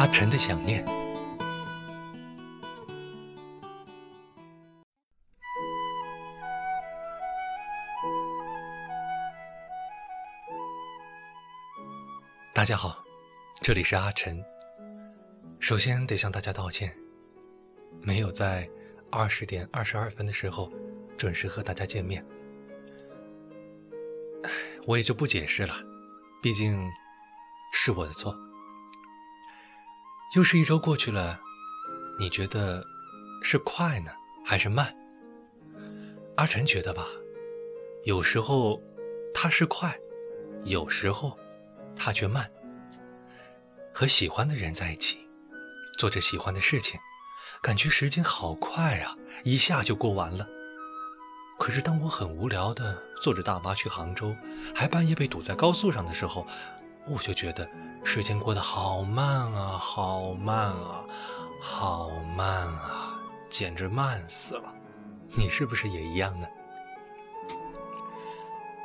[0.00, 0.82] 阿晨的想念。
[12.54, 13.04] 大家好，
[13.60, 14.42] 这里是阿晨。
[15.58, 16.96] 首先得向大家道歉，
[18.00, 18.66] 没有在
[19.10, 20.72] 二十点二十二分的时候
[21.18, 22.24] 准时和大家见面。
[24.86, 25.74] 我也就不解释了，
[26.42, 26.90] 毕竟
[27.74, 28.34] 是我的错。
[30.36, 31.40] 又是一周过去了，
[32.18, 32.84] 你觉得
[33.42, 34.12] 是快呢，
[34.44, 34.94] 还是慢？
[36.36, 37.06] 阿晨觉得吧，
[38.04, 38.80] 有时候
[39.34, 39.98] 它是快，
[40.64, 41.38] 有时候。
[41.96, 42.50] 他却慢，
[43.92, 45.18] 和喜欢的人在一起，
[45.98, 46.98] 做着喜欢的事情，
[47.60, 50.48] 感觉时间好快啊，一下就过完了。
[51.58, 54.34] 可是当我很无聊的坐着大巴去杭州，
[54.74, 56.46] 还半夜被堵在高速上的时候，
[57.06, 57.68] 我就觉得
[58.02, 61.04] 时间过得好慢啊，好慢啊，
[61.60, 64.72] 好慢啊，简直慢死了。
[65.36, 66.46] 你是不是也一样呢？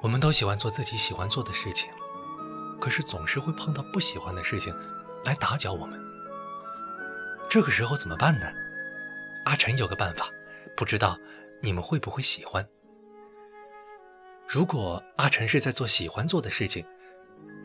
[0.00, 1.90] 我们都喜欢做自己喜欢做的事情。
[2.80, 4.72] 可是总是会碰到不喜欢的事情，
[5.24, 5.98] 来打搅我们。
[7.50, 8.46] 这个时候怎么办呢？
[9.46, 10.28] 阿晨有个办法，
[10.76, 11.18] 不知道
[11.60, 12.68] 你们会不会喜欢。
[14.46, 16.86] 如果阿晨是在做喜欢做的事情，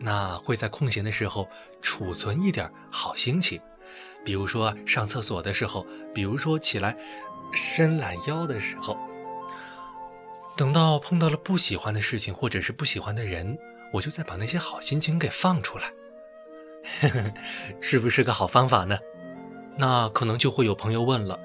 [0.03, 1.47] 那会在空闲的时候
[1.81, 3.61] 储存一点好心情，
[4.25, 6.95] 比如说上厕所的时候，比如说起来
[7.53, 8.97] 伸懒腰的时候。
[10.55, 13.57] 等到碰到了不喜欢的事情或者是不喜欢的人。
[13.93, 15.93] 我就再把那些好心情给放出来，
[17.79, 18.97] 是不是个好方法呢？
[19.77, 21.39] 那可能就会有朋友问了：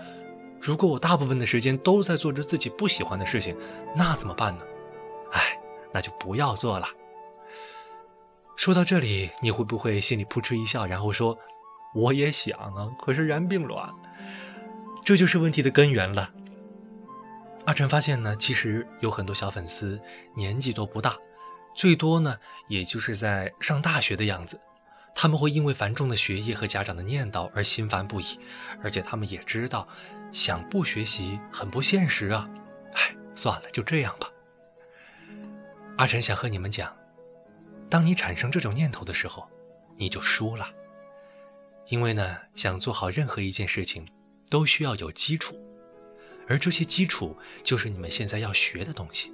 [0.59, 3.55] 如果我大部分的时间都在做着自己不喜欢的事情，
[3.95, 4.65] 那怎么办呢？
[5.33, 5.61] 哎，
[5.93, 6.89] 那就不要做了。
[8.59, 11.39] 说到这里，你会不会心里扑哧一笑，然后说
[11.95, 13.89] ：“我也想啊，可是然并卵。”
[15.07, 16.29] 这就是问题的根源了。
[17.67, 20.01] 阿晨发现呢，其实有很多小粉丝
[20.35, 21.17] 年纪都不大。
[21.73, 24.61] 最多呢，也就是在上大学的样子，
[25.15, 28.41] 他们会因为繁重的学业和家长的念叨而心烦不已，
[28.83, 29.87] 而且他们也知道，
[30.33, 32.51] 想不学习很不现实啊。
[32.95, 34.29] 唉，算了，就这样吧。
[35.97, 36.93] 阿晨想和你们讲，
[37.91, 39.49] 当你产生这种念头的时候，
[39.97, 40.69] 你就输了，
[41.89, 44.07] 因为呢，想做好任何一件事情，
[44.51, 45.59] 都需要有基础，
[46.47, 49.33] 而这些基础就是你们现在要学的东西。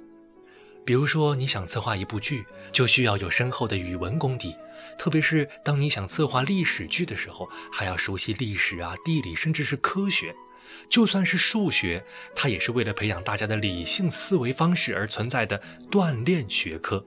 [0.85, 4.55] 比如说，你想策划一部剧，就需要有深厚的语文功底，
[4.97, 10.35] 特别是当你想策划历史剧的时候，还要熟悉历史啊、地理，甚至是科学。
[10.89, 12.05] 就算是数学，
[12.35, 15.61] 它也是为了培养大家的理性思维方式而存在的
[15.91, 17.03] 锻炼学科。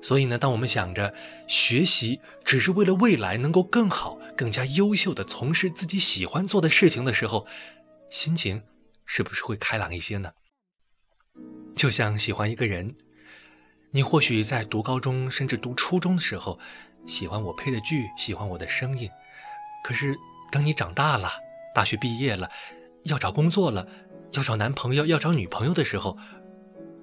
[0.00, 1.12] 所以呢，当我们想着
[1.46, 7.46] 学习只是为了未来能够更好、更加优秀的从事自己喜欢做的事情的时候，
[8.08, 8.62] 心情
[9.04, 10.32] 是不是会开朗一些呢？
[11.74, 12.94] 就像喜欢一个人，
[13.90, 16.58] 你或许在读高中甚至读初中的时候，
[17.06, 19.10] 喜欢我配的剧，喜欢我的声音。
[19.84, 20.16] 可是
[20.50, 21.30] 等你长大了，
[21.74, 22.50] 大学毕业了，
[23.04, 23.86] 要找工作了，
[24.32, 26.16] 要找男朋友，要找女朋友的时候，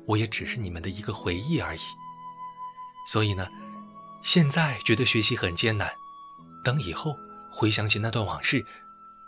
[0.05, 1.79] 我也只是你们的一个回忆而已。
[3.05, 3.47] 所以呢，
[4.23, 5.95] 现在觉得学习很艰难，
[6.63, 7.15] 等以后
[7.51, 8.65] 回想起那段往事，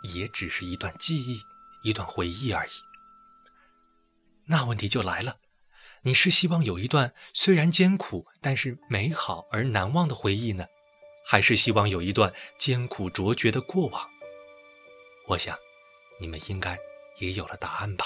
[0.02, 1.40] 也只是一段记忆，
[1.82, 2.70] 一段回忆而已。
[4.46, 5.36] 那问题就来了，
[6.02, 10.66] 你是希望有一段虽然艰苦但是美好而难忘的回忆呢，
[11.26, 14.08] 还是希望有一段艰苦卓绝的过往？
[15.28, 15.56] 我想，
[16.20, 16.78] 你们应该
[17.18, 18.04] 也有了答案吧。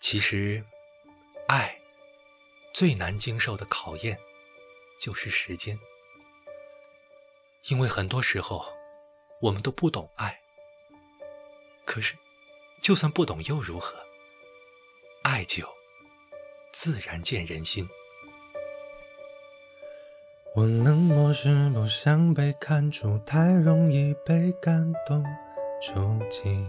[0.00, 0.64] 其实，
[2.74, 4.18] 最难经受的考验
[4.98, 5.78] 就是时间，
[7.68, 8.66] 因为很多时候
[9.40, 10.40] 我们都不懂爱。
[11.84, 12.16] 可是，
[12.82, 13.96] 就算不懂又如何？
[15.22, 15.64] 爱就
[16.72, 17.88] 自然见人心。
[20.56, 25.24] 我冷漠是不想被看出，太容易被感动
[25.80, 26.66] 触及。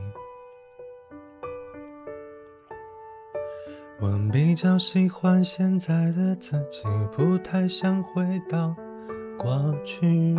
[4.06, 8.76] 我比较喜欢现在的自己，不太想回到
[9.36, 10.36] 过去。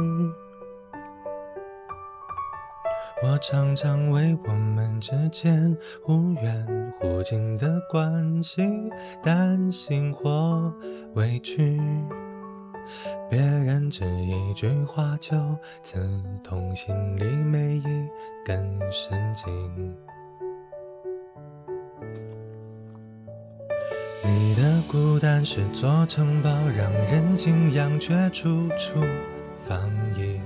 [3.25, 8.63] 我常常为我们之间忽远忽近的关系
[9.21, 10.73] 担心或
[11.15, 11.81] 委屈，
[13.29, 15.37] 别人只一句话就
[15.83, 15.99] 刺
[16.45, 18.09] 痛心里每一
[18.45, 19.93] 根神经。
[24.27, 29.01] 你的孤单是座城堡，让人敬仰却处处
[29.65, 29.79] 防
[30.19, 30.41] 御。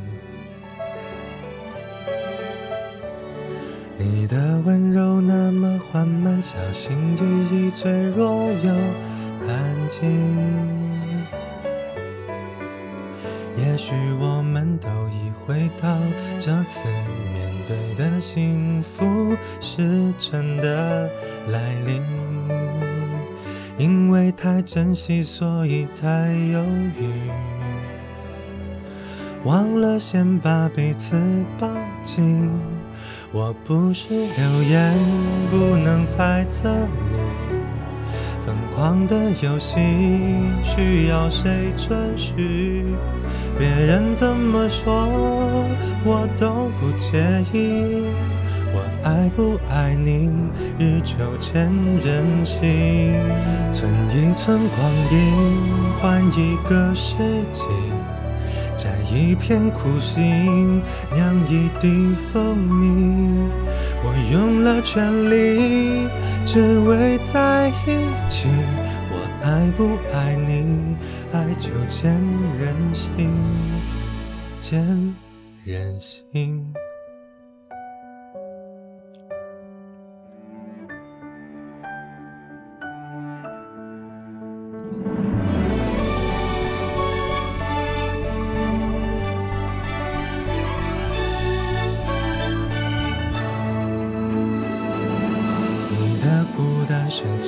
[3.96, 8.70] 你的温柔那么缓慢，小心翼翼，脆弱又
[9.48, 10.10] 安静。
[13.56, 15.98] 也许我们都已回到，
[16.38, 16.82] 这次
[17.32, 21.08] 面对的幸福是真的
[21.48, 22.02] 来临。
[23.80, 26.62] 因为太珍惜，所以太犹
[26.98, 27.08] 豫，
[29.42, 31.16] 忘了先把彼此
[31.58, 31.66] 抱
[32.04, 32.50] 紧。
[33.32, 34.94] 我不是流言，
[35.50, 37.16] 不能猜测你
[38.44, 39.78] 疯狂的游戏
[40.62, 42.84] 需要谁准许？
[43.58, 45.08] 别人怎么说，
[46.04, 48.29] 我都不介意。
[48.72, 50.30] 我爱不爱你，
[50.78, 51.70] 日久见
[52.00, 53.12] 人心。
[53.72, 55.16] 存一寸光阴，
[56.00, 57.16] 换一个世
[57.52, 57.62] 纪。
[58.76, 60.80] 摘一片苦心，
[61.12, 63.50] 酿一滴蜂蜜。
[64.02, 66.08] 我用了全力，
[66.46, 68.48] 只为在一起。
[69.10, 70.96] 我爱不爱你，
[71.32, 72.14] 爱就见
[72.58, 73.30] 人心，
[74.60, 75.14] 见
[75.64, 76.72] 人心。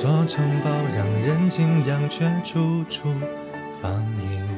[0.03, 3.07] 座城堡，让人敬仰，却处处
[3.81, 3.89] 放
[4.19, 4.49] 映。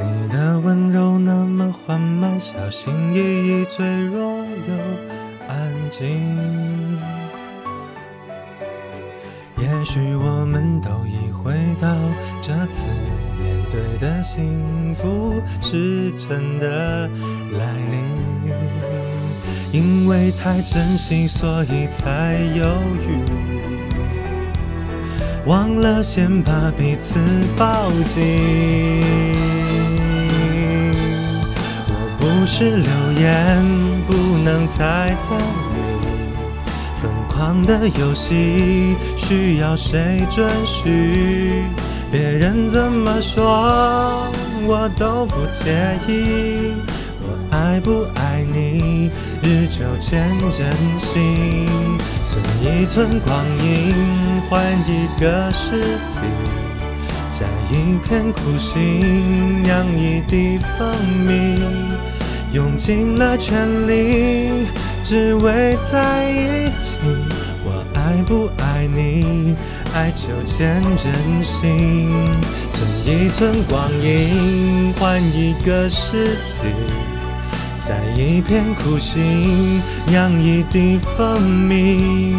[0.00, 3.18] 你的温柔那么缓慢，小心翼
[3.62, 6.98] 翼，脆弱又安静。
[9.58, 11.88] 也许我们都已回到
[12.42, 12.88] 这次
[13.40, 17.08] 面对的幸福是真的
[17.52, 18.18] 来临。
[19.70, 22.64] 因为太珍惜，所以才犹
[23.06, 23.22] 豫，
[25.44, 27.18] 忘了先把彼此
[27.56, 29.02] 抱紧。
[31.86, 33.62] 我不是流言，
[34.06, 35.42] 不能猜测你
[37.02, 41.62] 疯狂的游戏需要谁准许？
[42.10, 44.32] 别人怎么说，
[44.66, 46.72] 我都不介意。
[47.20, 49.10] 我爱不爱你？
[49.42, 51.66] 日久见人心，
[52.26, 53.94] 存一寸光阴
[54.50, 55.80] 换一个世
[56.12, 56.20] 纪，
[57.30, 60.92] 摘一片苦心酿一滴蜂
[61.24, 61.62] 蜜，
[62.52, 64.66] 用尽了全力
[65.04, 66.96] 只为在一起。
[67.64, 69.54] 我爱不爱你，
[69.94, 72.10] 爱就见人心，
[72.70, 76.26] 存一寸光阴换一个世
[76.60, 77.07] 纪。
[77.88, 82.36] 在一片苦心，酿一滴蜂蜜，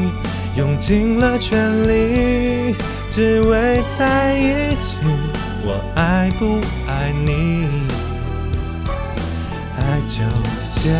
[0.55, 1.57] 用尽了全
[1.87, 2.75] 力，
[3.09, 4.97] 只为在一起。
[5.63, 7.65] 我爱不爱你，
[9.75, 10.19] 爱就
[10.79, 10.93] 见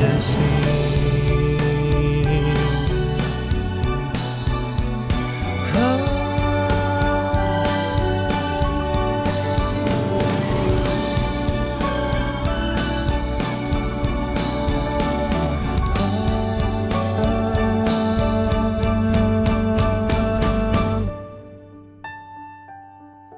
[0.00, 1.25] 人心。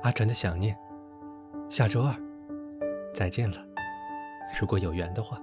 [0.03, 0.77] 阿晨的想念，
[1.69, 2.15] 下周二
[3.15, 3.57] 再见了。
[4.61, 5.41] 如果有缘的话。